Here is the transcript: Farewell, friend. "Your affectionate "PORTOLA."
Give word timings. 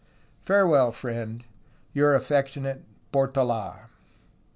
Farewell, 0.41 0.91
friend. 0.91 1.43
"Your 1.93 2.15
affectionate 2.15 2.83
"PORTOLA." 3.11 3.91